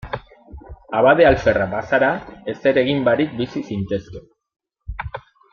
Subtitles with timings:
[0.99, 2.09] Abade alferra bazara,
[2.55, 4.27] ezer egin barik bizi zintezke.